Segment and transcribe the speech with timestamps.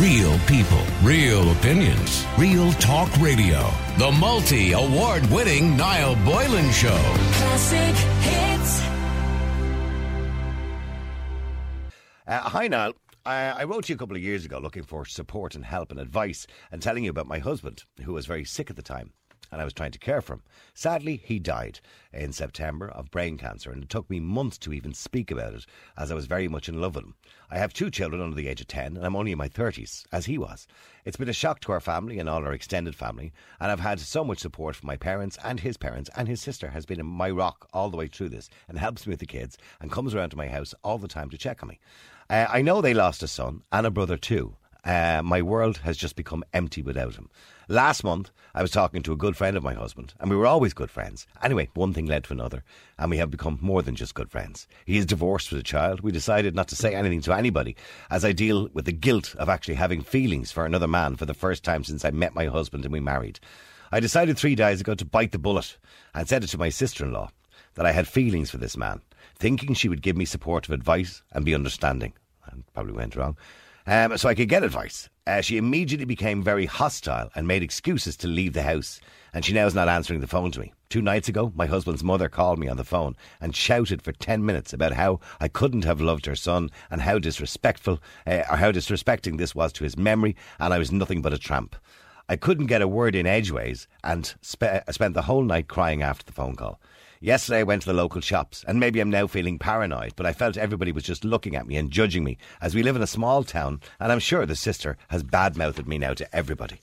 [0.00, 3.66] Real people, real opinions, real talk radio.
[3.96, 6.98] The multi award winning Niall Boylan Show.
[7.32, 8.80] Classic hits.
[12.26, 12.92] Uh, hi, Niall.
[13.24, 15.98] I, I wrote you a couple of years ago looking for support and help and
[15.98, 19.14] advice and telling you about my husband, who was very sick at the time.
[19.50, 20.42] And I was trying to care for him.
[20.74, 21.80] Sadly, he died
[22.12, 25.66] in September of brain cancer, and it took me months to even speak about it,
[25.96, 27.14] as I was very much in love with him.
[27.50, 30.04] I have two children under the age of 10, and I'm only in my 30s,
[30.12, 30.66] as he was.
[31.04, 34.00] It's been a shock to our family and all our extended family, and I've had
[34.00, 37.30] so much support from my parents and his parents, and his sister has been my
[37.30, 40.30] rock all the way through this and helps me with the kids and comes around
[40.30, 41.78] to my house all the time to check on me.
[42.28, 44.56] Uh, I know they lost a son and a brother too.
[44.86, 47.28] Uh, my world has just become empty without him.
[47.68, 50.46] Last month, I was talking to a good friend of my husband, and we were
[50.46, 51.26] always good friends.
[51.42, 52.62] Anyway, one thing led to another,
[52.96, 54.68] and we have become more than just good friends.
[54.84, 56.02] He is divorced with a child.
[56.02, 57.74] We decided not to say anything to anybody,
[58.12, 61.34] as I deal with the guilt of actually having feelings for another man for the
[61.34, 63.40] first time since I met my husband and we married.
[63.90, 65.78] I decided three days ago to bite the bullet
[66.14, 67.30] and said it to my sister in law
[67.74, 69.00] that I had feelings for this man,
[69.34, 72.12] thinking she would give me supportive advice and be understanding.
[72.46, 73.36] And probably went wrong.
[73.86, 75.08] Um, so I could get advice.
[75.26, 79.00] Uh, she immediately became very hostile and made excuses to leave the house.
[79.32, 80.72] And she now is not answering the phone to me.
[80.88, 84.44] Two nights ago, my husband's mother called me on the phone and shouted for 10
[84.44, 88.72] minutes about how I couldn't have loved her son and how disrespectful, uh, or how
[88.72, 91.76] disrespecting this was to his memory, and I was nothing but a tramp.
[92.28, 96.24] I couldn't get a word in edgeways and spe- spent the whole night crying after
[96.24, 96.80] the phone call.
[97.20, 100.34] Yesterday I went to the local shops, and maybe I'm now feeling paranoid, but I
[100.34, 103.06] felt everybody was just looking at me and judging me, as we live in a
[103.06, 106.80] small town, and I'm sure the sister has badmouthed me now to everybody.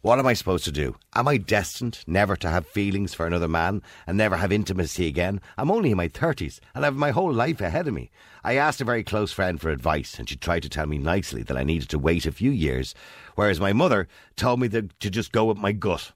[0.00, 0.96] What am I supposed to do?
[1.14, 5.40] Am I destined never to have feelings for another man and never have intimacy again?
[5.56, 8.10] I'm only in my 30s and I have my whole life ahead of me.
[8.42, 11.44] I asked a very close friend for advice and she tried to tell me nicely
[11.44, 12.96] that I needed to wait a few years,
[13.36, 16.10] whereas my mother told me to just go with my gut.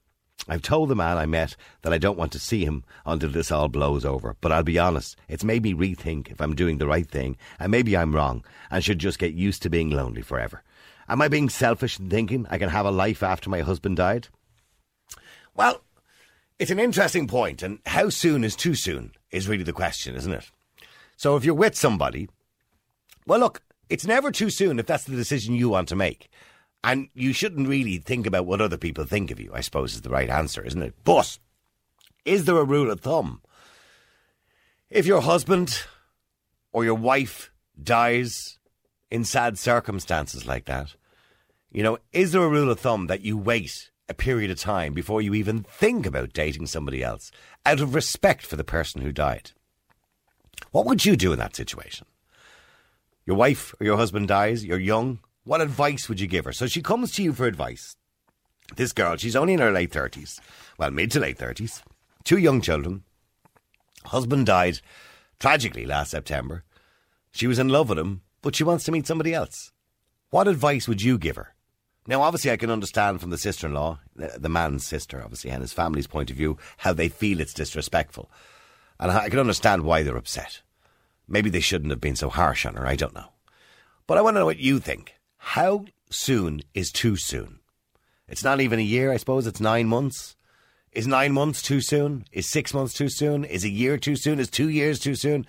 [0.47, 3.51] I've told the man I met that I don't want to see him until this
[3.51, 4.35] all blows over.
[4.39, 7.71] But I'll be honest, it's made me rethink if I'm doing the right thing, and
[7.71, 10.63] maybe I'm wrong and should just get used to being lonely forever.
[11.09, 14.27] Am I being selfish in thinking I can have a life after my husband died?
[15.55, 15.81] Well,
[16.59, 20.33] it's an interesting point, and how soon is too soon is really the question, isn't
[20.33, 20.51] it?
[21.15, 22.29] So if you're with somebody,
[23.25, 26.29] well, look, it's never too soon if that's the decision you want to make.
[26.87, 30.03] And you shouldn't really think about what other people think of you, I suppose is
[30.03, 30.93] the right answer, isn't it?
[31.03, 31.37] But
[32.23, 33.41] is there a rule of thumb?
[34.89, 35.83] If your husband
[36.71, 37.51] or your wife
[37.83, 38.57] dies
[39.11, 40.95] in sad circumstances like that,
[41.73, 44.93] you know, is there a rule of thumb that you wait a period of time
[44.93, 47.31] before you even think about dating somebody else
[47.65, 49.51] out of respect for the person who died?
[50.71, 52.07] What would you do in that situation?
[53.25, 56.51] Your wife or your husband dies, you're young, what advice would you give her?
[56.51, 57.95] So she comes to you for advice.
[58.75, 60.39] This girl, she's only in her late 30s.
[60.77, 61.81] Well, mid to late 30s.
[62.25, 63.03] Two young children.
[64.05, 64.81] Husband died
[65.39, 66.65] tragically last September.
[67.31, 69.71] She was in love with him, but she wants to meet somebody else.
[70.31, 71.55] What advice would you give her?
[72.05, 75.61] Now, obviously, I can understand from the sister in law, the man's sister, obviously, and
[75.61, 78.29] his family's point of view, how they feel it's disrespectful.
[78.99, 80.61] And I can understand why they're upset.
[81.27, 83.31] Maybe they shouldn't have been so harsh on her, I don't know.
[84.07, 85.16] But I want to know what you think.
[85.51, 87.59] How soon is too soon?
[88.27, 89.47] It's not even a year, I suppose.
[89.47, 90.35] It's nine months.
[90.91, 92.25] Is nine months too soon?
[92.33, 93.45] Is six months too soon?
[93.45, 94.41] Is a year too soon?
[94.41, 95.47] Is two years too soon?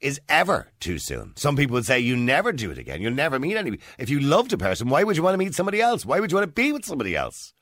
[0.00, 1.32] Is ever too soon?
[1.36, 3.02] Some people would say you never do it again.
[3.02, 3.82] You'll never meet anybody.
[3.98, 6.06] If you loved a person, why would you want to meet somebody else?
[6.06, 7.52] Why would you want to be with somebody else?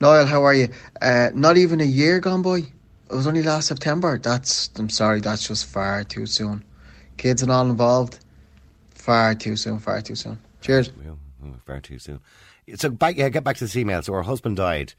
[0.00, 0.68] Niall, how are you?
[1.00, 2.58] Uh, not even a year gone by.
[2.58, 4.18] It was only last September.
[4.18, 6.64] That's, I'm sorry, that's just far too soon.
[7.18, 8.18] Kids and all involved,
[8.96, 10.40] far too soon, far too soon.
[10.60, 10.90] Cheers.
[11.64, 12.20] Far too soon.
[12.74, 14.02] So back, yeah, get back to this email.
[14.02, 14.94] So her husband died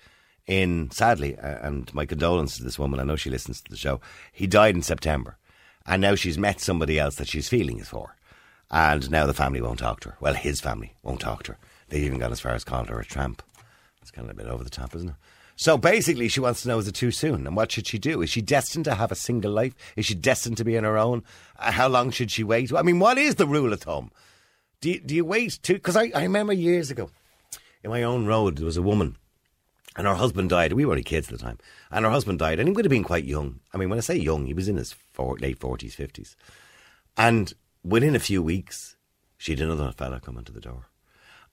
[0.46, 3.00] in, sadly, uh, and my condolences to this woman.
[3.00, 4.00] I know she listens to the show.
[4.32, 5.38] He died in September,
[5.86, 8.16] and now she's met somebody else that she's feelings for,
[8.72, 10.18] and now the family won't talk to her.
[10.20, 11.58] Well, his family won't talk to her.
[11.90, 13.44] They've even gone as far as calling her a tramp.
[14.02, 15.16] It's kind of a bit over the top, isn't it?
[15.60, 17.48] So basically, she wants to know is it too soon?
[17.48, 18.22] And what should she do?
[18.22, 19.74] Is she destined to have a single life?
[19.96, 21.24] Is she destined to be on her own?
[21.58, 22.72] Uh, how long should she wait?
[22.72, 24.12] I mean, what is the rule of thumb?
[24.82, 25.74] Do you, do you wait to?
[25.74, 27.10] Because I, I remember years ago
[27.84, 29.18] in my own road, there was a woman
[29.98, 30.74] and her husband died.
[30.74, 31.58] We were only kids at the time.
[31.92, 33.60] And her husband died, and he would have been quite young.
[33.74, 36.36] I mean, when I say young, he was in his four, late 40s, 50s.
[37.18, 37.54] And
[37.84, 38.96] within a few weeks,
[39.38, 40.86] she had another fella coming to the door.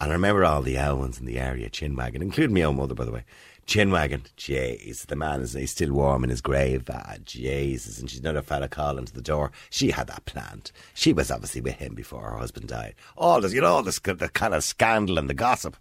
[0.00, 3.06] And I remember all the Elwins in the area, Chinwagon, including my own mother, by
[3.06, 3.25] the way.
[3.66, 6.84] Chinwagon, jeez, the man is he's still warm in his grave.
[6.93, 9.52] Ah, Jesus, and she's another fella calling to the door.
[9.70, 10.70] She had that planned.
[10.93, 12.94] She was obviously with him before her husband died.
[13.16, 15.76] All this, you know, all this the kind of scandal and the gossip.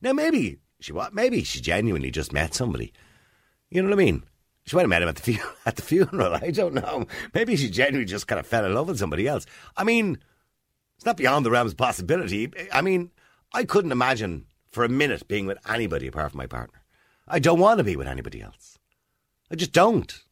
[0.00, 1.14] Now maybe she what?
[1.14, 2.92] Maybe she genuinely just met somebody.
[3.70, 4.22] You know what I mean?
[4.66, 6.34] She might have met him at the fu- at the funeral.
[6.34, 7.06] I don't know.
[7.34, 9.44] Maybe she genuinely just kind of fell in love with somebody else.
[9.76, 10.18] I mean,
[10.96, 12.52] it's not beyond the realms of possibility.
[12.72, 13.10] I mean,
[13.52, 16.83] I couldn't imagine for a minute being with anybody apart from my partner.
[17.26, 18.78] I don't want to be with anybody else.
[19.50, 20.22] I just don't.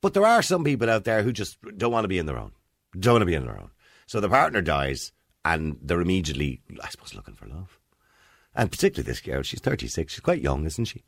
[0.00, 2.38] But there are some people out there who just don't want to be in their
[2.38, 2.52] own.
[2.98, 3.70] Don't want to be in their own.
[4.06, 5.12] So the partner dies
[5.44, 7.78] and they're immediately, I suppose, looking for love.
[8.54, 10.12] And particularly this girl, she's 36.
[10.12, 11.04] She's quite young, isn't she?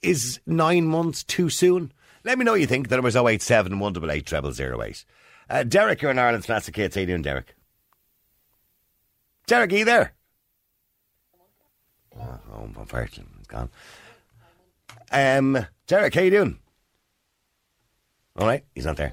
[0.00, 1.92] Is nine months too soon?
[2.24, 2.88] Let me know what you think.
[2.88, 5.04] The number's 087 188 0008.
[5.50, 6.94] Uh, Derek, you're in Ireland's Classic Hits.
[6.94, 7.56] How you doing, Derek?
[9.46, 10.14] Derek, there?
[12.16, 13.70] Oh, unfortunately, he's gone.
[15.12, 16.58] Um, Derek, how you doing?
[18.36, 19.12] All right, he's not there.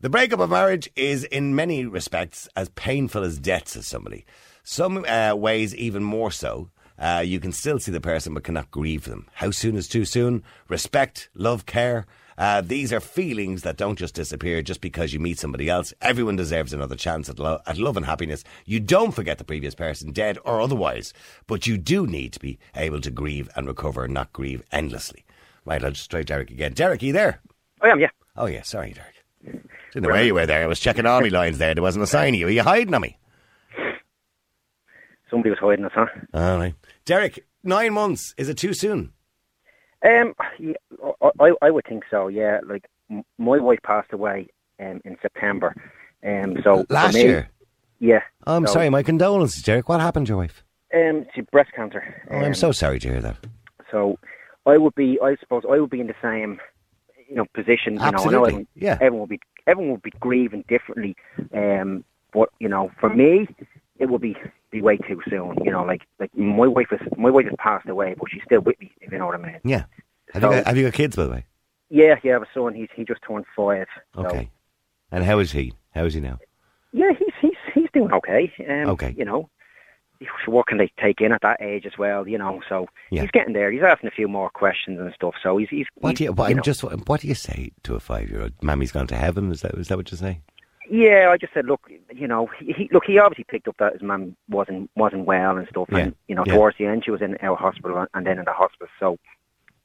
[0.00, 4.24] The breakup of marriage is, in many respects, as painful as death, says somebody.
[4.62, 6.70] Some uh, ways, even more so.
[6.98, 9.26] Uh, you can still see the person but cannot grieve them.
[9.34, 10.42] How soon is too soon?
[10.68, 12.06] Respect, love, care.
[12.38, 15.92] Uh, these are feelings that don't just disappear just because you meet somebody else.
[16.00, 18.44] Everyone deserves another chance at, lo- at love and happiness.
[18.64, 21.12] You don't forget the previous person, dead or otherwise,
[21.46, 25.24] but you do need to be able to grieve and recover, not grieve endlessly.
[25.64, 26.72] Right, I'll just try Derek again.
[26.72, 27.40] Derek, are you there?
[27.82, 28.08] I am, yeah.
[28.36, 29.62] Oh, yeah, sorry, Derek.
[29.92, 30.62] Didn't know where you were there.
[30.64, 31.74] I was checking army lines there.
[31.74, 32.46] There wasn't a sign of you.
[32.46, 33.18] Are you hiding on me?
[35.30, 36.06] Somebody was hiding us, huh?
[36.34, 36.74] All right.
[37.04, 38.34] Derek, nine months.
[38.36, 39.12] Is it too soon?
[40.04, 40.72] Um, yeah,
[41.22, 42.28] I, I, I would think so.
[42.28, 44.48] Yeah, like m- my wife passed away
[44.78, 45.74] um, in September.
[46.26, 47.48] Um, so Last me- year?
[47.98, 48.20] Yeah.
[48.46, 48.88] Oh, I'm So, sorry.
[48.90, 49.88] My condolences, Derek.
[49.88, 50.64] What happened to your wife?
[50.94, 52.02] Um, she breast cancer.
[52.30, 53.36] Oh, I'm Um, so sorry to hear that.
[53.90, 54.18] So
[54.66, 56.60] I would be, I suppose, I would be in the same,
[57.28, 57.94] you know, position.
[57.94, 58.94] You know, I know Absolutely, everyone, yeah.
[59.00, 61.14] everyone would be, everyone would be grieving differently.
[61.54, 63.48] Um, but you know, for me,
[64.00, 64.34] it would be
[64.70, 65.56] be way too soon.
[65.64, 68.60] You know, like like my wife is, my wife has passed away, but she's still
[68.62, 68.90] with me.
[69.00, 69.60] If you know what I mean.
[69.64, 69.84] Yeah.
[70.32, 71.44] Have, So- you got, have you got kids, by the way?
[71.90, 72.74] Yeah, yeah, I have a son.
[72.74, 73.86] He's he just turned five.
[74.14, 74.50] So, Okay.
[75.12, 75.72] And how is he?
[75.94, 76.38] How is he now?
[76.92, 78.52] Yeah, he's he's he's doing okay.
[78.68, 79.14] Um, Okay.
[79.18, 79.48] You know,
[80.46, 82.28] what can they take in at that age as well?
[82.28, 83.22] You know, so Yeah.
[83.22, 83.70] he's getting there.
[83.72, 85.34] He's asking a few more questions and stuff.
[85.42, 85.86] So he's he's.
[85.94, 86.62] What do you, what, you know.
[86.62, 88.52] just what do you say to a five-year-old?
[88.62, 89.50] Mammy's gone to heaven.
[89.50, 90.40] Is that is that what you say?
[90.90, 94.02] Yeah, I just said, look, you know, he, look, he obviously picked up that his
[94.02, 96.54] mum wasn't wasn't well and stuff, Yeah, and you know, yeah.
[96.54, 98.88] towards the end she was in our hospital and then in the hospice.
[98.98, 99.16] So,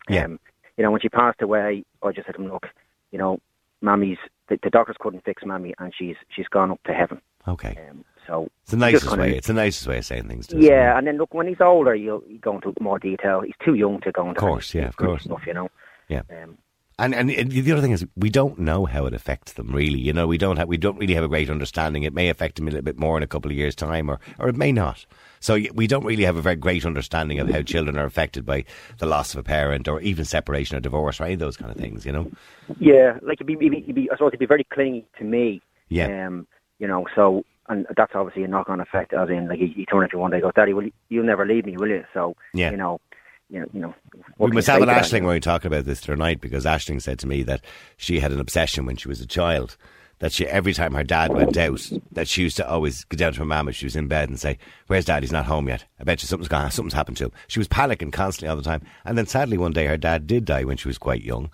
[0.10, 0.25] Yeah.
[0.25, 0.40] um,
[0.78, 2.68] you know, when she passed away, I just said to him, look,
[3.12, 3.40] you know,
[3.81, 4.18] mammy's
[4.50, 7.22] the, the doctors couldn't fix mammy, and she's she's gone up to heaven.
[7.48, 7.78] Okay.
[7.90, 9.38] Um, so It's the nicest kinda- way.
[9.38, 10.48] It's the nicest way of saying things.
[10.48, 13.42] to Yeah, and then look, when he's older, you'll you go into more detail.
[13.42, 15.24] He's too young to go into Of course, yeah, of course.
[15.25, 15.69] stuff, you know.
[16.08, 16.22] Yeah.
[16.31, 16.58] Um,
[16.97, 20.00] And and the other thing is we don't know how it affects them really.
[20.00, 22.03] You know, we don't have we don't really have a great understanding.
[22.03, 24.19] It may affect them a little bit more in a couple of years' time, or
[24.39, 25.06] or it may not.
[25.42, 28.63] So we don't really have a very great understanding of how children are affected by
[28.97, 31.69] the loss of a parent, or even separation or divorce, or any of those kind
[31.69, 32.06] of things.
[32.06, 32.31] You know.
[32.80, 35.62] yeah, like he'd be, he'd be, I suppose he'd be very clingy to me.
[35.89, 36.27] Yeah.
[36.27, 36.48] Um,
[36.80, 39.13] you know, so and that's obviously a knock-on effect.
[39.13, 41.45] As in, like he, he turned to one day, goes, "Daddy, will you, you'll never
[41.45, 42.71] leave me, will you?" So Yeah.
[42.71, 43.01] you know,
[43.50, 43.94] you know, you know.
[44.38, 47.27] we must have an Ashling when we talk about this tonight because Ashling said to
[47.27, 47.63] me that
[47.97, 49.77] she had an obsession when she was a child.
[50.19, 53.33] That she every time her dad went out, that she used to always go down
[53.33, 54.57] to her mum if she was in bed and say,
[54.88, 55.24] "Where's dad?
[55.24, 55.83] He's not home yet.
[56.00, 56.71] I bet you something's gone.
[56.71, 58.81] Something's happened to him." She was panicking constantly all the time.
[59.03, 61.50] And then sadly one day her dad did die when she was quite young.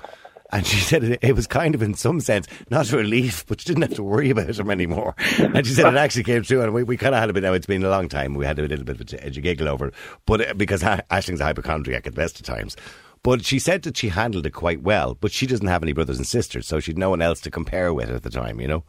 [0.52, 3.62] And she said it, it was kind of, in some sense, not a relief, but
[3.62, 5.16] she didn't have to worry about him anymore.
[5.40, 7.44] And she said it actually came true, and we, we kind of had a bit.
[7.44, 8.36] Now it's been a long time.
[8.36, 9.94] We had a little bit of a, a giggle over it,
[10.26, 12.76] but uh, because Ashling's a hypochondriac at the best of times.
[13.24, 15.16] But she said that she handled it quite well.
[15.16, 17.94] But she doesn't have any brothers and sisters, so she'd no one else to compare
[17.94, 18.60] with at the time.
[18.60, 18.84] You know.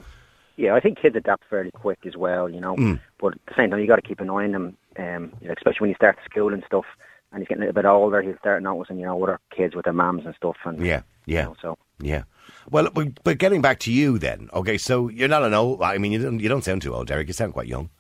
[0.57, 2.77] Yeah, I think kids adapt fairly quick as well, you know.
[2.77, 3.01] Mm.
[3.21, 5.49] But at the same time, you got to keep an eye on them, um, you
[5.49, 6.85] know, especially when you start school and stuff.
[7.33, 8.21] And he's getting a little bit older.
[8.23, 10.57] He'll start noticing, you know, other kids with their mums and stuff.
[10.65, 11.41] And Yeah, yeah.
[11.43, 12.23] You know, so Yeah.
[12.71, 14.49] Well, but, but getting back to you then.
[14.53, 15.83] Okay, so you're not an old.
[15.83, 17.27] I mean, you don't you don't sound too old, Derek.
[17.29, 17.91] You sound quite young.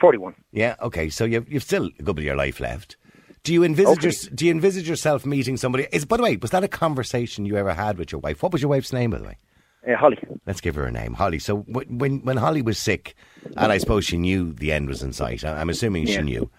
[0.00, 0.34] forty-one.
[0.52, 0.76] Yeah.
[0.80, 1.08] Okay.
[1.10, 2.96] So you've you've still a good bit of your life left.
[3.42, 4.08] Do you envisage Okay.
[4.10, 5.86] your, Do you envisage yourself meeting somebody?
[5.92, 8.42] Is by the way, was that a conversation you ever had with your wife?
[8.42, 9.38] What was your wife's name, by the way?
[9.88, 10.18] Uh, Holly.
[10.46, 11.38] Let's give her a name, Holly.
[11.38, 13.14] So wh- when when Holly was sick,
[13.56, 15.44] and I suppose she knew the end was in sight.
[15.44, 16.50] I'm assuming she knew.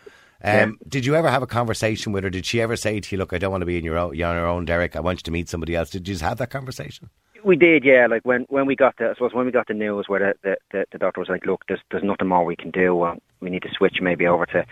[0.43, 2.29] Um, Did you ever have a conversation with her?
[2.29, 4.15] Did she ever say to you, "Look, I don't want to be in your own,
[4.15, 4.95] you're on your own, Derek.
[4.95, 5.89] I want you to meet somebody else"?
[5.89, 7.09] Did you just have that conversation?
[7.43, 8.07] We did, yeah.
[8.07, 10.57] Like when when we got the, I suppose when we got the news where the
[10.71, 13.01] the, the, doctor was like, look, there's there's nothing more we can do.
[13.01, 14.65] Uh, we need to switch maybe over to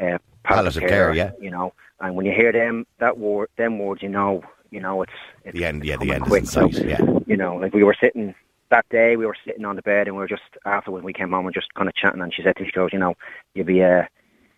[0.00, 1.32] uh, Palliative care, yeah.
[1.40, 5.02] You know, and when you hear them that word, them words, you know, you know,
[5.02, 5.12] it's,
[5.44, 6.40] it's The end, yeah, the end is quick.
[6.40, 7.00] in sight, So, yeah.
[7.26, 8.34] You know, like we were sitting
[8.70, 11.12] that day, we were sitting on the bed, and we were just after when we
[11.12, 12.98] came home and just kind of chatting, and she said to me, she goes, you
[12.98, 13.14] know,
[13.54, 14.02] you'll be uh,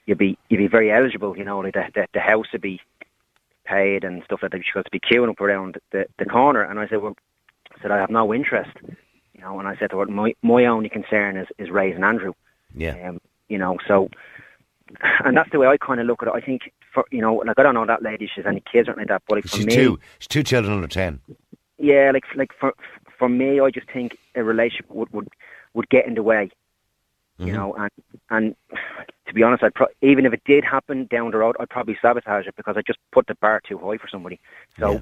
[0.07, 1.37] you'll be you'd be very eligible.
[1.37, 2.81] You know, like the the, the house would be
[3.65, 4.63] paid and stuff like that.
[4.65, 7.17] She got to be queuing up around the the corner, and I said, well,
[7.77, 8.71] I said I have no interest.
[9.35, 12.33] You know, and I said to her, my my only concern is is raising Andrew.
[12.75, 13.09] Yeah.
[13.09, 14.09] Um, you know, so
[15.25, 16.35] and that's the way I kind of look at it.
[16.35, 18.93] I think for you know, like I don't know that lady, she's any kids or
[18.93, 19.99] anything like that, but like for She's me, two.
[20.19, 21.21] She's two children under ten.
[21.79, 22.75] yeah, like like for
[23.19, 25.29] for me, I just think a relationship would would,
[25.75, 26.51] would get in the way.
[27.41, 27.49] Mm-hmm.
[27.49, 27.91] You know, and
[28.29, 28.55] and
[29.27, 31.97] to be honest, I'd pro- even if it did happen down the road, I'd probably
[32.03, 34.39] sabotage it because I just put the bar too high for somebody.
[34.79, 35.01] So,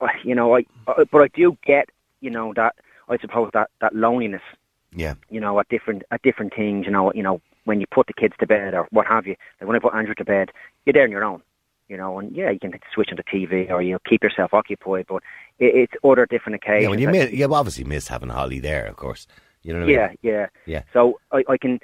[0.00, 1.90] uh, you know, I, I but I do get
[2.20, 2.76] you know that
[3.10, 4.40] I suppose that that loneliness
[4.94, 5.14] Yeah.
[5.28, 8.14] you know, at different at different things, you know, you know, when you put the
[8.14, 9.36] kids to bed or what have you.
[9.60, 10.50] Like when I put Andrew to bed,
[10.86, 11.42] you're there on your own,
[11.88, 15.06] you know, and yeah, you can switch on the TV or you keep yourself occupied,
[15.08, 15.22] but
[15.58, 16.84] it, it's other different occasions.
[16.84, 19.26] Yeah, when you miss, you obviously miss having Holly there, of course.
[19.62, 19.96] You know what I mean?
[19.96, 20.82] yeah, yeah, Yeah.
[20.92, 21.80] So I, I can,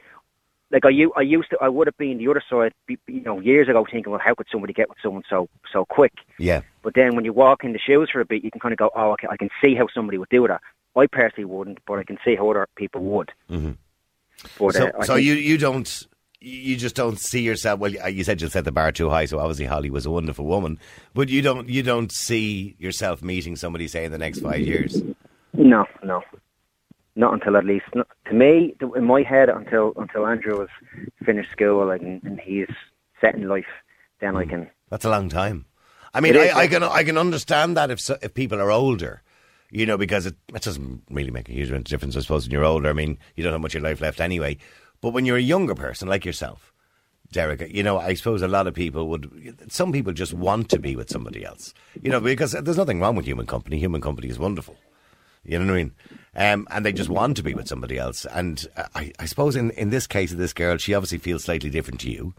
[0.71, 3.69] like I, I used to, I would have been the other side, you know, years
[3.69, 6.13] ago, thinking, well, how could somebody get with someone so so quick?
[6.39, 6.63] Yeah.
[6.83, 8.79] But then when you walk in the shoes for a bit, you can kind of
[8.79, 10.61] go, oh, okay, I can see how somebody would do that.
[10.97, 13.31] I personally wouldn't, but I can see how other people would.
[13.51, 13.73] Mm-hmm.
[14.59, 16.07] But, So, uh, so you you don't
[16.41, 17.81] you just don't see yourself.
[17.81, 20.45] Well, you said you set the bar too high, so obviously Holly was a wonderful
[20.45, 20.79] woman,
[21.15, 25.03] but you don't you don't see yourself meeting somebody say in the next five years.
[25.55, 26.23] No, no,
[27.17, 30.69] not until at least not, to me in my head until until Andrew was
[31.25, 32.69] finished school and, and he's
[33.21, 33.65] set in life.
[34.21, 34.71] Then I can.
[34.91, 35.67] That's a long time.
[36.15, 39.23] I mean, I, I can I can understand that if so, if people are older,
[39.71, 42.65] you know, because it, it doesn't really make a huge difference, I suppose, when you're
[42.65, 42.89] older.
[42.89, 44.57] I mean, you don't have much of your life left anyway.
[45.01, 46.73] But when you're a younger person like yourself,
[47.33, 49.71] Derek, you know, I suppose a lot of people would.
[49.71, 53.17] Some people just want to be with somebody else, you know, because there's nothing wrong
[53.17, 53.79] with human company.
[53.79, 54.77] Human company is wonderful.
[55.47, 55.93] You know what I mean?
[56.35, 58.27] Um, and they just want to be with somebody else.
[58.27, 61.45] And uh, I, I suppose in, in this case of this girl, she obviously feels
[61.45, 62.35] slightly different to you.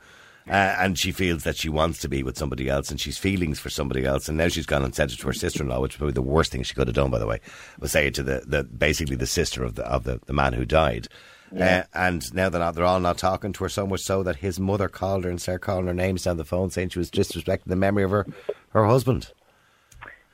[0.50, 3.60] Uh, and she feels that she wants to be with somebody else and she's feelings
[3.60, 4.30] for somebody else.
[4.30, 6.14] And now she's gone and said it to her sister in law, which is probably
[6.14, 7.42] the worst thing she could have done, by the way,
[7.80, 10.54] was say it to the, the basically the sister of the, of the, the man
[10.54, 11.10] who died.
[11.58, 14.38] Uh, and now they're, not, they're all not talking to her so much so that
[14.38, 17.12] his mother called her and started calling her names down the phone saying she was
[17.12, 18.26] disrespecting the memory of her,
[18.70, 19.32] her husband.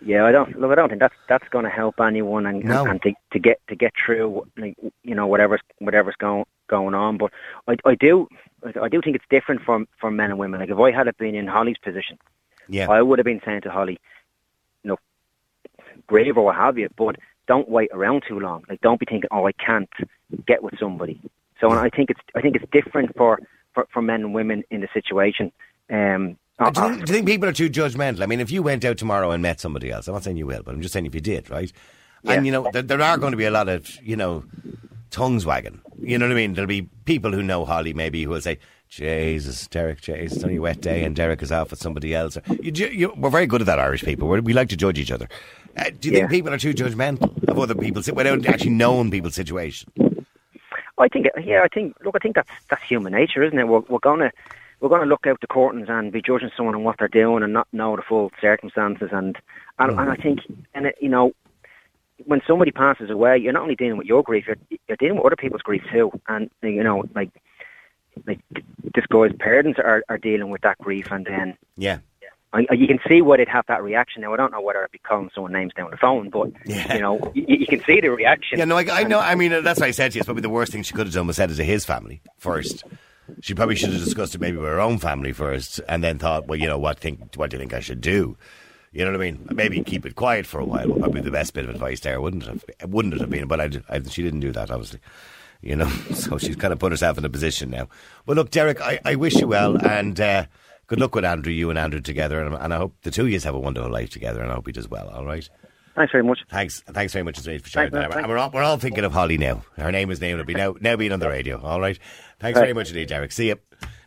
[0.06, 0.72] Yeah, I don't look.
[0.72, 2.86] I don't think that's that's going to help anyone and, No.
[2.86, 7.18] and, to, to get to get through, like you know, whatever's whatever's going going on.
[7.18, 7.32] But
[7.68, 8.28] I, I do
[8.66, 10.60] I, I do think it's different for for men and women.
[10.60, 12.18] Like if I had been in Holly's position,
[12.68, 12.90] Yeah.
[12.90, 13.98] I would have been saying to Holly,
[14.84, 14.98] you know,
[16.08, 17.16] grave or what have you, but
[17.48, 18.64] don't wait around too long.
[18.70, 19.90] Like don't be thinking, oh, I can't
[20.46, 21.20] get with somebody.
[21.60, 23.40] So and I think it's I think it's different for,
[23.74, 25.52] for, for men and women in the situation.
[25.90, 28.22] Um, Uh, do, you think, do you think people are too judgmental?
[28.22, 30.46] I mean, if you went out tomorrow and met somebody else, I'm not saying you
[30.46, 31.72] will, but I'm just saying if you did, right?
[32.26, 34.46] And, you know, there, there are going to be a lot of, you know,
[35.10, 35.82] tongues wagging.
[36.02, 36.54] You know what I mean?
[36.54, 40.58] There'll be people who know Holly maybe who will say, Jesus, Derek, Jesus, it's only
[40.58, 42.38] a wet day and Derek is off with somebody else.
[42.62, 44.28] You, you, we're very good at that, Irish people.
[44.28, 45.28] We're, we like to judge each other.
[45.76, 49.34] Uh, do you think people are too judgmental of other people's without actually knowing people's
[49.34, 49.92] situation?
[51.00, 51.96] I think, yeah, I think.
[52.06, 53.68] Look, I think that's that's human nature, isn't it?
[53.68, 54.32] We're, we're gonna
[54.80, 57.54] we're gonna look out the curtains and be judging someone on what they're doing and
[57.54, 59.10] not know the full circumstances.
[59.12, 59.38] And
[59.80, 60.24] and, and I mm.
[60.24, 60.40] think,
[60.74, 61.32] and it, you know,
[62.26, 65.26] when somebody passes away, you're not only dealing with your grief, you're, you're dealing with
[65.26, 66.12] other people's grief too.
[66.28, 67.30] And you know, like
[68.28, 68.40] like
[68.96, 72.00] this guy's parents are are dealing with that grief, and then Yeah.
[72.56, 74.22] I, you can see why they'd have that reaction.
[74.22, 76.94] Now, I don't know whether it'd be calling someone names down the phone, but Yeah.
[76.94, 78.60] you know, you, you can see the reaction.
[78.60, 79.20] Yeah, no, I, I know.
[79.20, 80.20] I mean, that's what I said to you.
[80.20, 82.22] It's probably the worst thing she could have done was said it to his family
[82.38, 82.84] first.
[83.42, 86.48] She probably should have discussed it maybe with her own family first, and then thought,
[86.48, 88.38] well, you know, what think, what do you think I should do?
[88.92, 89.48] You know what I mean?
[89.52, 90.88] Maybe keep it quiet for a while.
[90.88, 92.90] Would probably be the best bit of advice there, wouldn't it?
[92.90, 93.48] Wouldn't it have been?
[93.48, 95.00] But I, I, she didn't do that, obviously.
[95.62, 97.88] You know, so she's kind of put herself in a position now.
[98.26, 100.46] Well, look, Derek, I, I wish you well, and uh,
[100.88, 103.30] good luck with Andrew, you and Andrew together, and, and I hope the two of
[103.30, 105.10] you have a wonderful life together, and I hope he does well.
[105.10, 105.50] All right.
[105.96, 106.40] Thanks very much.
[106.50, 108.16] Thanks, thanks very much indeed for sharing Thanks, that.
[108.16, 108.24] man.
[108.24, 109.64] And we're all, we're all thinking of Holly now.
[109.78, 110.40] Her name is named.
[110.40, 111.62] It'll be now, now being on the radio.
[111.62, 112.00] All right.
[112.40, 113.32] Thanks very much indeed, Derek.
[113.32, 113.60] See you.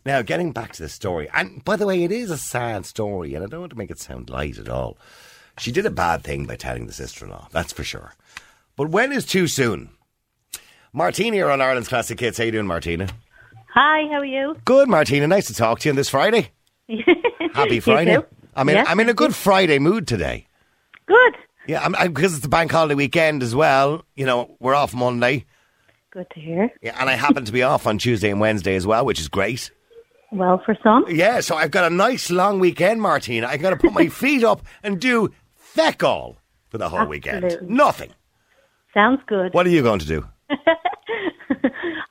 [0.04, 3.34] Now, getting back to the story, and by the way, it is a sad story,
[3.34, 4.98] and I don't want to make it sound light at all.
[5.58, 7.48] She did a bad thing by telling the sister-in-law.
[7.50, 8.14] That's for sure.
[8.76, 9.90] But when is too soon?
[10.92, 12.38] Martina, you're on Ireland's Classic Hits.
[12.38, 13.08] How you doing, Martina?
[13.74, 14.56] Hi, how are you?
[14.64, 15.26] Good, Martina.
[15.26, 16.50] Nice to talk to you on this Friday.
[17.54, 18.18] Happy Friday.
[18.54, 20.46] I'm in, Yeah, I'm in a good Friday mood today.
[21.06, 21.36] Good.
[21.66, 24.04] Yeah, I'm, I'm, because it's the bank holiday weekend as well.
[24.14, 25.44] You know, we're off Monday.
[26.10, 26.70] Good to hear.
[26.82, 29.28] Yeah, and I happen to be off on Tuesday and Wednesday as well, which is
[29.28, 29.70] great.
[30.32, 33.46] Well, for some, Yeah, so I've got a nice long weekend, Martina.
[33.46, 36.36] I'm going to put my feet up and do feck all
[36.68, 37.58] for the whole weekend.
[37.62, 38.10] Nothing.
[38.94, 39.52] sounds good.
[39.54, 40.26] What are you going to do?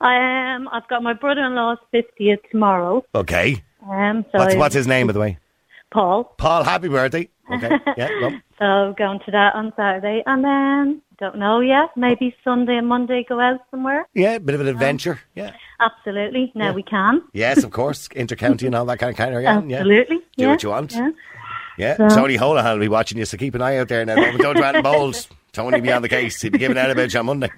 [0.02, 3.04] I um, I've got my brother-in-law's fiftieth tomorrow.
[3.16, 3.64] Okay.
[3.90, 5.38] Um, so What's, I- what's his name, by the way?
[5.92, 6.26] Paul.
[6.38, 7.30] Paul, happy birthday.
[7.52, 7.72] Okay.
[7.98, 8.32] Yeah, go.
[8.60, 11.90] So going to that on Saturday, and then don't know yet.
[11.96, 14.08] Maybe Sunday and Monday go out somewhere.
[14.14, 15.20] Yeah, a bit of an adventure.
[15.36, 15.52] Yeah.
[15.80, 16.52] Absolutely.
[16.56, 17.22] Now we can.
[17.34, 18.08] Yes, of course.
[18.10, 19.62] Intercounty and all that kind of kind of yeah.
[19.66, 19.78] yeah.
[19.78, 20.18] Absolutely.
[20.18, 20.52] Do yeah.
[20.52, 20.94] what you want.
[20.94, 21.10] Yeah.
[21.78, 22.10] Yeah.
[22.10, 24.16] So- Tony Holohan will be watching you, so keep an eye out there now.
[24.16, 25.28] Don't, bold.
[25.54, 26.42] Tony be on the case.
[26.42, 27.50] He'll be giving out about you on Monday.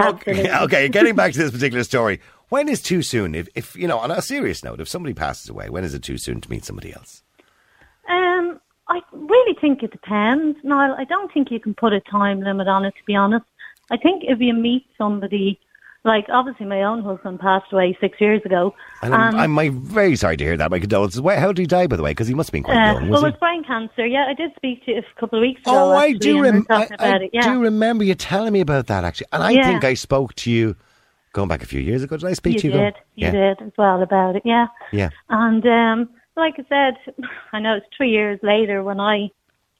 [0.00, 2.20] Okay, okay, getting back to this particular story.
[2.48, 3.34] When is too soon?
[3.34, 6.02] If, if you know, on a serious note, if somebody passes away, when is it
[6.02, 7.22] too soon to meet somebody else?
[9.66, 10.56] Think it depends.
[10.62, 13.44] Niall, I don't think you can put a time limit on it, to be honest.
[13.90, 15.58] I think if you meet somebody,
[16.04, 18.76] like obviously my own husband passed away six years ago.
[19.02, 20.70] And I'm, and, I'm my, very sorry to hear that.
[20.70, 21.20] My condolences.
[21.20, 22.12] How did he die, by the way?
[22.12, 23.30] Because he must have been quite uh, young, well, was it he?
[23.32, 24.06] was brain cancer.
[24.06, 25.72] Yeah, I did speak to you a couple of weeks ago.
[25.72, 26.42] Oh, I do.
[26.42, 27.28] Rem- I, I.
[27.32, 29.66] Yeah, do remember you telling me about that actually, and I Yeah.
[29.66, 30.76] think I spoke to you
[31.32, 32.16] going back a few years ago.
[32.16, 32.72] Did I speak you to you?
[32.74, 32.94] did.
[33.16, 33.30] You yeah.
[33.32, 34.42] did as well about it.
[34.44, 34.68] Yeah.
[34.92, 35.10] Yeah.
[35.28, 37.14] And um, like I said,
[37.52, 39.30] I know it's three years later when I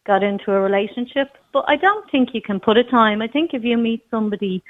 [0.07, 3.21] got into a relationship, but I don't think you can put a time.
[3.21, 4.63] I think if you meet somebody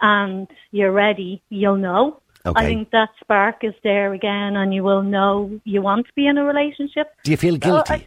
[0.00, 2.20] and you're ready, you'll know.
[2.46, 2.60] Okay.
[2.62, 6.26] I think that spark is there again, and you will know you want to be
[6.26, 7.06] in a relationship.
[7.24, 7.94] Do you feel guilty?
[7.94, 8.06] I-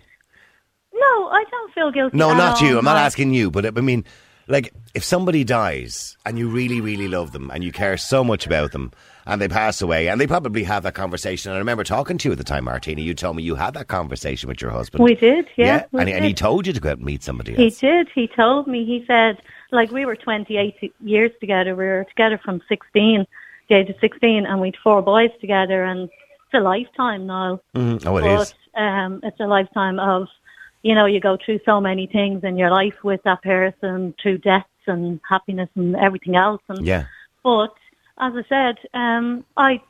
[0.93, 2.17] No, I don't feel guilty.
[2.17, 2.77] no, not all, you.
[2.79, 4.05] I'm not asking you, but I mean,
[4.47, 8.45] like, if somebody dies and you really, really love them and you care so much
[8.47, 8.91] about them
[9.25, 11.51] and they pass away and they probably have that conversation.
[11.51, 13.01] And I remember talking to you at the time, Martina.
[13.01, 15.03] You told me you had that conversation with your husband.
[15.03, 15.85] We did, yeah.
[15.91, 17.79] we and, and he told you to go out and meet somebody else.
[17.79, 18.09] He did.
[18.13, 18.85] He told me.
[18.85, 21.75] He said, like, we were 28 years together.
[21.75, 23.25] We were together from 16,
[23.69, 25.83] the age of 16, and we'd four boys together.
[25.83, 27.61] And it's a lifetime now.
[27.75, 28.05] Mhm.
[28.05, 28.53] Oh, it but is.
[28.75, 30.27] um, it's a lifetime of,
[30.83, 34.39] you know, you go through so many things in your life with that person, through
[34.39, 36.61] deaths and happiness and everything else.
[36.67, 37.05] And Yeah.
[37.43, 37.73] but
[38.27, 39.81] as I said, um, I,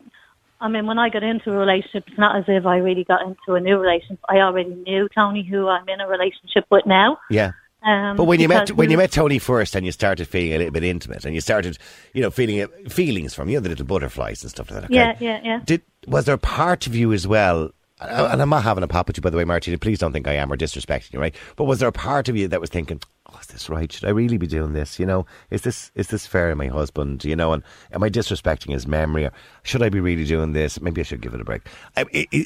[0.59, 3.21] I mean, when I got into a relationship, it's not as if I really got
[3.21, 4.19] into a new relationship.
[4.29, 7.19] I already knew Tony, who I'm in a relationship with now.
[7.29, 7.51] Yeah.
[7.85, 10.57] Um, But when you met when you met Tony first and you started feeling a
[10.57, 11.77] little bit intimate and you started,
[12.13, 14.85] you know, feeling feelings from you know the little butterflies and stuff like that.
[14.85, 14.95] okay?
[14.95, 15.59] Yeah, yeah, yeah.
[15.65, 17.71] Did was there part of you as well?
[18.09, 19.77] And I'm not having a pop at you, by the way, Martina.
[19.77, 21.35] Please don't think I am or disrespecting you, right?
[21.55, 22.99] But was there a part of you that was thinking,
[23.31, 23.91] "Oh, is this right?
[23.91, 24.99] Should I really be doing this?
[24.99, 27.23] You know, is this is this fair to my husband?
[27.25, 29.25] You know, and am I disrespecting his memory?
[29.25, 29.31] Or
[29.63, 30.81] should I be really doing this?
[30.81, 31.61] Maybe I should give it a break.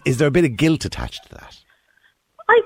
[0.06, 1.58] Is there a bit of guilt attached to that?
[2.50, 2.62] I,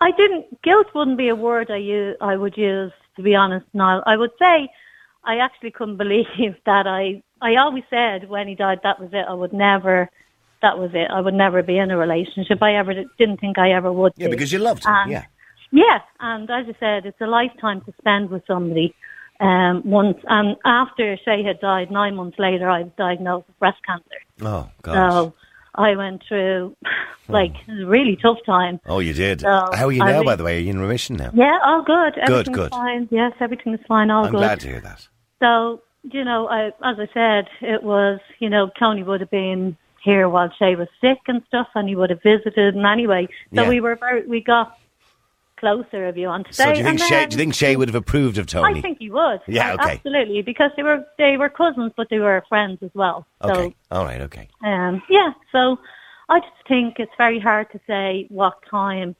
[0.00, 0.62] I didn't.
[0.62, 2.16] Guilt wouldn't be a word I use.
[2.20, 3.66] I would use to be honest.
[3.74, 4.68] Now I would say
[5.24, 7.22] I actually couldn't believe that I.
[7.40, 9.26] I always said when he died that was it.
[9.28, 10.10] I would never.
[10.62, 11.08] That was it.
[11.10, 12.62] I would never be in a relationship.
[12.62, 14.12] I ever didn't think I ever would.
[14.16, 14.32] Yeah, be.
[14.32, 14.92] because you loved him.
[14.94, 15.24] And- yeah.
[15.70, 18.94] Yeah, and as I said, it's a lifetime to spend with somebody.
[19.40, 23.78] Um, once and after Shay had died, nine months later, I was diagnosed with breast
[23.86, 24.16] cancer.
[24.40, 24.94] Oh gosh.
[25.12, 25.34] So
[25.74, 26.74] I went through
[27.28, 28.80] like a really tough time.
[28.86, 29.42] Oh, you did.
[29.42, 30.56] So, How are you I now, re- by the way?
[30.56, 31.30] Are you in remission now?
[31.34, 32.18] Yeah, all good.
[32.18, 32.70] Everything's good.
[32.70, 33.06] fine.
[33.10, 34.10] Yes, everything is fine.
[34.10, 34.38] All I'm good.
[34.38, 35.06] glad to hear that.
[35.40, 39.76] So you know, I, as I said, it was you know Tony would have been
[40.08, 42.74] here while Shay was sick and stuff, and he would have visited.
[42.74, 43.68] And anyway, so Yeah.
[43.68, 44.78] we were very we got
[45.56, 46.64] closer, if you want to say.
[46.64, 47.26] So do you think Shay?
[47.26, 48.78] Do you think Shay would have approved of Tony?
[48.78, 49.40] I think he would.
[49.46, 49.92] Yeah, Uh, okay.
[49.96, 53.26] Absolutely, because they were they were cousins, but they were friends as well.
[53.42, 53.74] okay.
[53.90, 54.20] All right.
[54.22, 54.48] Okay.
[54.62, 55.32] Um, yeah.
[55.52, 55.78] So,
[56.28, 59.14] I just think it's very hard to say what time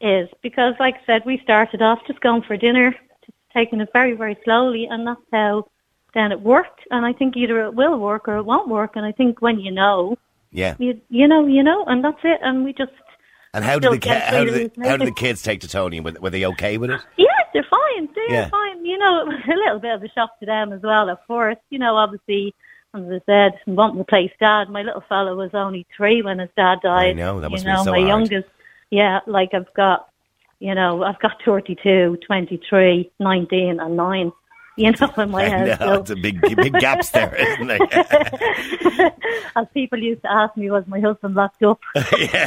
[0.00, 2.90] is because, like I said, we started off just going for dinner,
[3.24, 5.66] just taking it very very slowly, and that's how
[6.16, 6.80] then it worked.
[6.90, 8.96] And I think either it will work or it won't work.
[8.96, 10.16] And I think when you know,
[10.50, 10.74] Yeah.
[10.78, 12.40] you you know, you know, and that's it.
[12.42, 12.92] And we just
[13.54, 16.00] And how did the how did the, how did the kids take to Tony?
[16.00, 17.00] Were, were they okay with it?
[17.16, 18.08] Yeah, they're fine.
[18.14, 18.48] They're Yeah.
[18.48, 18.84] fine.
[18.84, 21.18] You know, it was a little bit of a shock to them as well at
[21.28, 21.60] first.
[21.70, 22.54] You know, obviously,
[22.94, 24.70] as I said, wanting to replace dad.
[24.70, 27.10] My little fellow was only three when his dad died.
[27.10, 28.08] I know, that must you know, so my hard.
[28.08, 28.48] youngest,
[28.90, 30.08] yeah, like I've got,
[30.60, 34.32] you know, I've got 32, 23, 19 and 9.
[34.86, 35.80] You know, in my I house.
[35.80, 37.78] know, so- it's a big big gaps there, isn't there?
[39.56, 41.80] as people used to ask me, was my husband locked up?
[42.18, 42.44] yeah.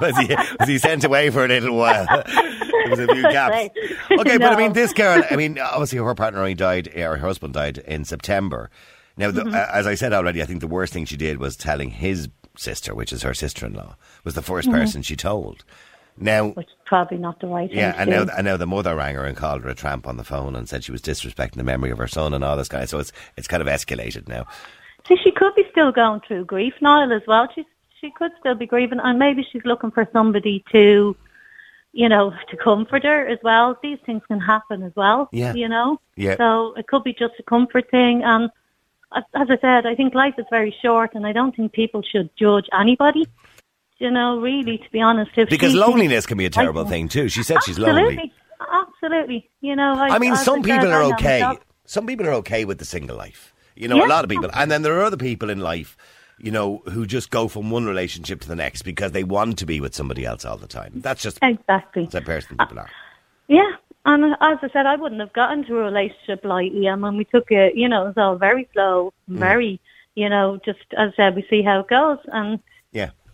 [0.00, 2.06] Was he was he sent away for a little while?
[2.06, 3.54] there was a few gaps.
[3.54, 3.72] Right.
[4.20, 5.22] Okay, but I mean, this girl.
[5.30, 6.88] I mean, obviously, her partner only died.
[6.88, 8.70] uh, Her husband died in September.
[9.16, 9.54] Now, Mm-hmm.
[9.54, 12.28] uh, as I said already, I think the worst thing she did was telling his
[12.56, 14.72] sister, which is her sister-in-law, was the 1st Mm-hmm.
[14.72, 15.64] person she told.
[16.20, 18.24] Now, which is probably not the right thing yeah, to and do.
[18.26, 20.54] now, and now the mother rang her and called her a tramp on the phone
[20.54, 22.90] and said she was disrespecting the memory of her son and all this kind of.
[22.90, 24.46] So it's it's kind of escalated now.
[25.08, 27.48] See, she could be still going through grief, Niall, as well.
[27.54, 27.64] She
[28.00, 31.16] she could still be grieving, and maybe she's looking for somebody to,
[31.92, 33.78] you know, to comfort her as well.
[33.82, 35.30] These things can happen as well.
[35.32, 35.54] Yeah.
[35.54, 36.00] You know.
[36.16, 36.36] Yeah.
[36.36, 38.50] So it could be just a comfort thing, and
[39.12, 42.30] as I said, I think life is very short, and I don't think people should
[42.36, 43.26] judge anybody.
[44.00, 47.28] You know, really, to be honest, if Because loneliness can be a terrible thing too.
[47.28, 48.32] She said she's absolutely, lonely.
[48.72, 49.50] absolutely.
[49.60, 51.56] You know, I, I mean, some people are okay.
[51.84, 53.52] Some people are okay with the single life.
[53.76, 54.50] You know, a lot of people.
[54.54, 55.96] And then there are other people in life,
[56.38, 59.66] you know, who just go from one relationship to the next because they want to
[59.66, 60.92] be with somebody else all the time.
[60.96, 62.06] That's just Exactly.
[62.06, 62.90] the person people are.
[63.48, 63.70] Yeah,
[64.06, 66.88] and as I said, I wouldn't have gotten into a relationship lightly.
[66.88, 69.36] I mean, we took it, you know, it was all very slow, Mm.
[69.38, 69.80] very,
[70.14, 72.18] you know, just as I said, we see how it goes.
[72.32, 72.56] And Yeah.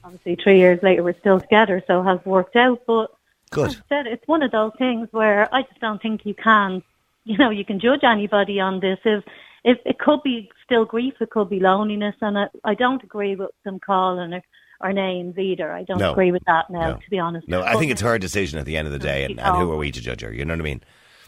[0.06, 2.80] Obviously, three years later, we're still together, so it has worked out.
[2.86, 3.10] But
[3.50, 3.70] Good.
[3.70, 6.82] I said, it's one of those things where I just don't think you can,
[7.24, 8.98] you know, you can judge anybody on this.
[9.04, 9.24] If
[9.64, 13.34] if it could be still grief, it could be loneliness, and I, I don't agree
[13.34, 14.42] with them calling her
[14.80, 15.72] our names either.
[15.72, 16.12] I don't No.
[16.12, 16.94] agree with that now, No.
[16.98, 17.48] to be honest.
[17.48, 19.56] No, I But- think it's her decision at the end of the day, and, and
[19.56, 20.32] who are we to judge her?
[20.32, 20.82] You know what I mean?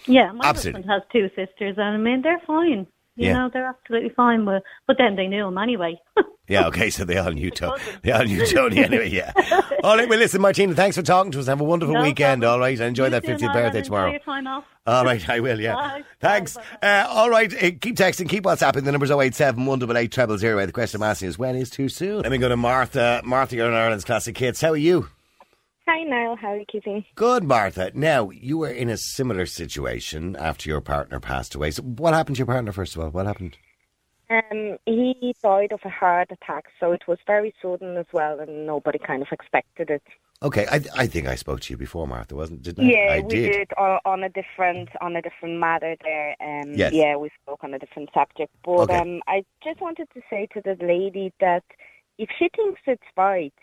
[0.07, 0.83] Yeah, my Absolutely.
[0.83, 2.87] husband has two sisters, and I mean they're fine.
[3.19, 3.33] You Yeah.
[3.35, 4.63] know, they're absolutely fine with.
[4.87, 6.01] But then they knew him anyway.
[6.51, 7.79] Yeah, okay, so they all knew Tony.
[8.01, 9.35] They all knew Tony anyway, yeah.
[9.85, 11.47] All right, well, listen, Martina, thanks for talking to us.
[11.47, 12.51] Have a wonderful No weekend, problem.
[12.55, 12.81] all right?
[12.81, 14.07] Enjoy You that 50th birthday tomorrow.
[14.07, 14.65] Enjoy your time off.
[14.87, 15.75] All right, I will, yeah.
[15.75, 16.05] Bye.
[16.21, 16.55] Thanks.
[16.57, 18.85] Bye, bye, Uh, all right, uh, keep texting, keep WhatsApping.
[18.87, 20.65] The number's 087 188 00.
[20.65, 22.23] The question I'm asking is when is too soon?
[22.23, 23.21] Let me go to Martha.
[23.27, 24.63] Martha, you're in Ireland's Classic Hits.
[24.63, 25.07] How are you?
[25.89, 26.37] Hi, Niall.
[26.37, 27.03] How are you keeping?
[27.15, 27.91] Good, Martha.
[27.95, 31.71] Now, you were in a similar situation after your partner passed away.
[31.71, 33.09] So, what happened to your partner, first of all?
[33.09, 33.57] What happened?
[34.29, 38.67] Um, he died of a heart attack, so it was very sudden as well, and
[38.67, 40.03] nobody kind of expected it.
[40.43, 42.91] Okay, I, I think I spoke to you before, Martha, wasn't didn't I?
[42.91, 43.53] Yeah, I we did.
[43.53, 46.37] did, on, on a different on a different matter there.
[46.43, 46.93] Um, Yes.
[46.93, 49.01] Yeah, we spoke on a different subject, but Okay.
[49.01, 51.65] um, I just wanted to say to the lady that
[52.19, 53.55] if she thinks it's right,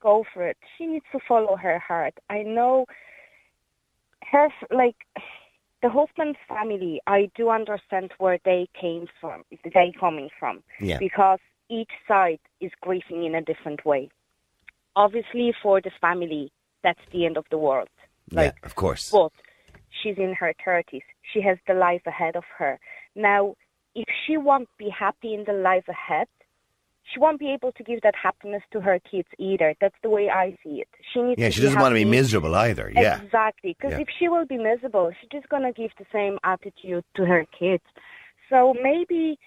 [0.00, 0.56] go for it.
[0.76, 2.14] She needs to follow her heart.
[2.30, 2.86] I know
[4.30, 4.96] her like
[5.82, 7.00] the husband's family.
[7.06, 9.44] I do understand where they came from.
[9.64, 10.98] They coming from Yeah.
[10.98, 14.10] because each side is grieving in a different way.
[14.96, 16.50] Obviously, for the family,
[16.82, 17.88] that's the end of the world.
[18.32, 19.10] Like, yeah, of course.
[19.10, 19.32] but
[20.02, 21.02] she's in her 30s.
[21.32, 22.78] She has the life ahead of her.
[23.14, 23.54] Now,
[23.94, 26.28] if she won't be happy in the life ahead,
[27.12, 29.74] she won't be able to give that happiness to her kids either.
[29.80, 30.88] That's the way I see it.
[31.12, 32.90] She needs yeah, she doesn't want to be miserable either.
[32.94, 33.20] Yeah.
[33.22, 33.76] Exactly.
[33.78, 34.00] Because Yeah.
[34.00, 37.46] if she will be miserable, she's just going to give the same attitude to her
[37.58, 37.84] kids.
[38.50, 39.38] So maybe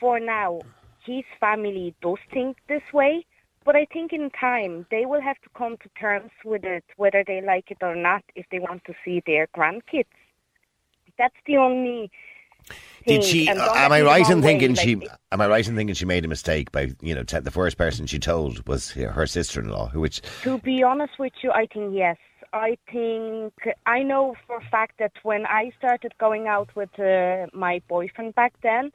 [0.00, 0.60] for now,
[1.04, 3.24] his family does think this way,
[3.64, 7.24] but I think in time they will have to come to terms with it, whether
[7.26, 10.06] they like it or not, if they want to see their grandkids.
[11.18, 12.10] That's the only.
[13.06, 13.48] Did she?
[13.48, 15.08] Am I right in way, thinking like, she?
[15.30, 17.78] Am I right in thinking she made a mistake by you know te- the first
[17.78, 22.16] person she told was her sister-in-law, which To be honest with you, I think yes.
[22.52, 23.52] I think
[23.84, 28.34] I know for a fact that when I started going out with uh, my boyfriend
[28.34, 28.92] back then,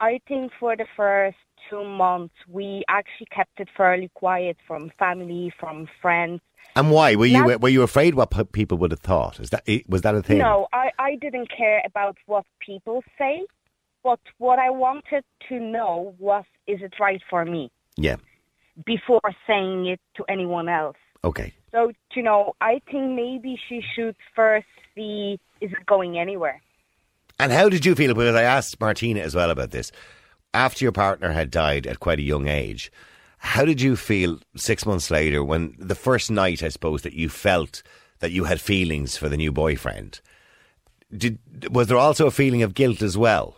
[0.00, 1.36] I think for the first
[1.68, 6.40] two months we actually kept it fairly quiet from family, from friends.
[6.76, 9.38] and why were you were you afraid what people would have thought?
[9.40, 10.38] Is that was that a thing?
[10.38, 13.44] No, I, I didn't care about what people say,
[14.02, 18.16] but what I wanted to know was is it right for me Yeah.
[18.86, 20.96] before saying it to anyone else.
[21.22, 21.52] Okay.
[21.72, 26.62] So, you know, I think maybe she should first see is it going anywhere.
[27.40, 28.12] And how did you feel?
[28.12, 29.90] Because I asked Martina as well about this.
[30.52, 32.92] After your partner had died at quite a young age,
[33.38, 37.30] how did you feel six months later when the first night, I suppose, that you
[37.30, 37.82] felt
[38.18, 40.20] that you had feelings for the new boyfriend?
[41.16, 41.38] Did
[41.70, 43.56] was there also a feeling of guilt as well?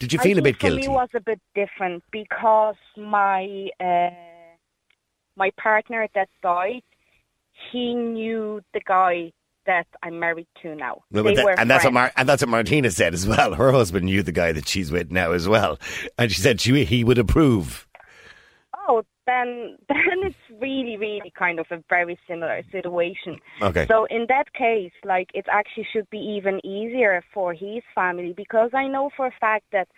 [0.00, 0.88] Did you feel a bit for guilty?
[0.88, 4.10] me was a bit different because my uh,
[5.36, 6.82] my partner that died,
[7.70, 9.30] he knew the guy
[9.66, 11.02] that I'm married to now.
[11.10, 11.92] No, they that- were and that's what.
[11.92, 13.54] Mar- and that's what Martina said as well.
[13.54, 15.78] Her husband knew the guy that she's with now as well,
[16.18, 17.86] and she said she he would approve.
[18.88, 23.38] Oh, then then it's really, really kind of a very similar situation.
[23.62, 23.86] Okay.
[23.86, 28.70] So in that case, like it actually should be even easier for his family because
[28.74, 29.88] I know for a fact that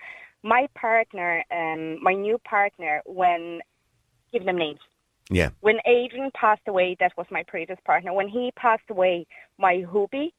[0.42, 3.60] my partner, um, my new partner, when
[4.32, 4.80] give them names.
[5.30, 5.50] Yeah.
[5.60, 8.12] When Adrian passed away, that was my previous partner.
[8.12, 9.26] When he passed away,
[9.62, 10.34] my hubby,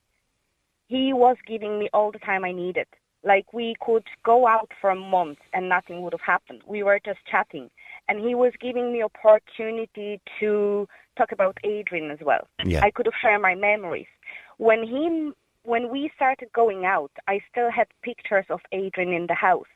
[0.88, 2.86] he was giving me all the time I needed.
[3.24, 6.62] Like we could go out for a month and nothing would have happened.
[6.68, 7.70] We were just chatting,
[8.08, 12.46] and he was giving me opportunity to talk about Adrian as well.
[12.66, 12.82] Yeah.
[12.84, 14.12] I could have shared my memories.
[14.58, 15.32] When he,
[15.64, 19.72] when we started going out, I still had pictures of Adrian in the house,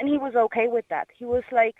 [0.00, 1.06] and he was okay with that.
[1.16, 1.76] He was like,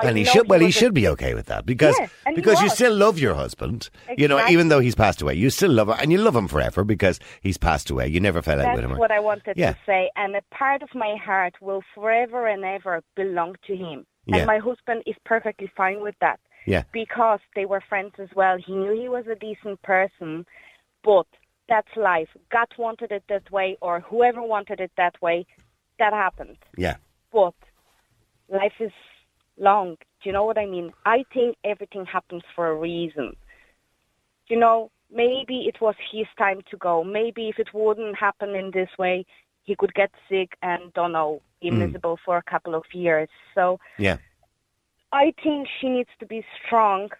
[0.00, 0.48] and he should.
[0.48, 3.90] Well, he should be okay with that because he because you still love your husband.
[4.16, 6.48] You know, even though he's passed away, you still love him, and you love him
[6.48, 8.08] forever because he's passed away.
[8.08, 8.92] You never fell out That's with him.
[8.92, 9.72] or- what I wanted Yeah.
[9.72, 10.10] to say.
[10.16, 14.06] And a part of my heart will forever and ever belong to him.
[14.26, 14.36] Yeah.
[14.38, 16.40] And my husband is perfectly fine with that.
[16.66, 16.84] Yeah.
[16.92, 18.56] Because they were friends as well.
[18.56, 20.46] He knew he was a decent person,
[21.02, 21.26] but
[21.68, 22.28] that's life.
[22.50, 25.44] God wanted it that way, or whoever wanted it that way.
[25.98, 26.56] That happened.
[26.76, 26.96] yeah.
[27.32, 27.54] But
[28.48, 28.92] life is
[29.62, 29.96] long.
[30.22, 30.92] Do you know what I mean?
[31.06, 33.34] I think everything happens for a reason.
[34.48, 37.02] You know, maybe it was his time to go.
[37.04, 39.24] Maybe if it wouldn't happen in this way,
[39.62, 42.24] he could get sick and don't know, invisible hmm.
[42.24, 43.28] for a couple of years.
[43.54, 44.18] So Yeah.
[45.12, 47.10] I think she needs to be strong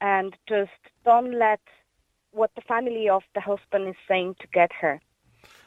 [0.00, 0.70] and just
[1.04, 1.60] don't let
[2.32, 5.00] what the family of the husband is saying to get her.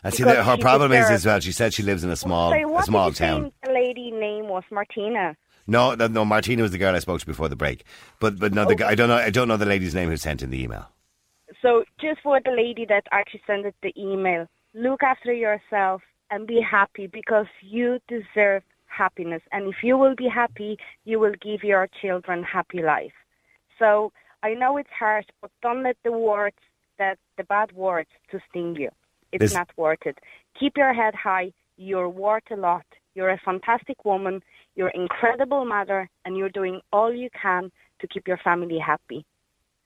[0.04, 1.40] And see, the, her problem is deserves- as well.
[1.40, 3.52] She said she lives in a small, Sorry, a small town.
[3.64, 5.36] the lady name was Martina.
[5.68, 6.26] No, no, no.
[6.26, 7.84] Martina was the girl I spoke to before the break.
[8.20, 9.16] But but no, the guy, I don't know.
[9.16, 10.90] I don't know the lady's name who sent in the email.
[11.62, 16.46] So just for the lady that actually sent it the email, look after yourself and
[16.48, 19.42] be happy because you deserve happiness.
[19.52, 23.14] And if you will be happy, you will give your children happy life.
[23.80, 26.58] So I know it's harsh, but don't let the words
[26.98, 28.90] that the bad words to sting you.
[29.32, 30.20] It's This- not worth it.
[30.60, 31.54] Keep your head high.
[31.78, 32.86] You're worth a lot.
[33.16, 34.42] You're a fantastic woman.
[34.76, 39.26] You're an incredible mother, and you're doing all you can to keep your family happy.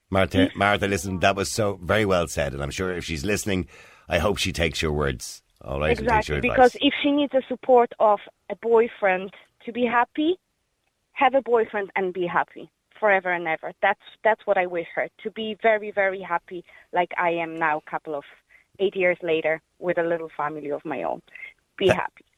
[0.10, 3.68] Martha, Martha, listen, that was so very well said, and I'm sure if she's listening,
[4.08, 5.42] I hope she takes your words.
[5.62, 9.32] All right, Exactly, because if she needs the support of a boyfriend
[9.66, 10.38] to be happy,
[11.12, 13.74] have a boyfriend and be happy forever and ever.
[13.82, 16.63] That's that's what I wish her to be very very happy,
[16.94, 18.24] like I am now, a couple of
[18.80, 21.22] eight years later, with a little family of my own.
[21.78, 22.27] Be happy.